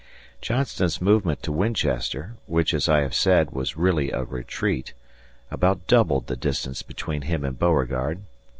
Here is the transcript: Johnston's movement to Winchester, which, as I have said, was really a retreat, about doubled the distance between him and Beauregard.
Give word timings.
Johnston's 0.41 0.99
movement 0.99 1.43
to 1.43 1.51
Winchester, 1.51 2.33
which, 2.47 2.73
as 2.73 2.89
I 2.89 3.01
have 3.01 3.13
said, 3.13 3.51
was 3.51 3.77
really 3.77 4.09
a 4.09 4.23
retreat, 4.23 4.95
about 5.51 5.85
doubled 5.85 6.25
the 6.25 6.35
distance 6.35 6.81
between 6.81 7.21
him 7.21 7.45
and 7.45 7.59
Beauregard. 7.59 8.23